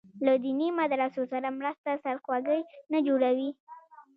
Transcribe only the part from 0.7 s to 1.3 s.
مدرسو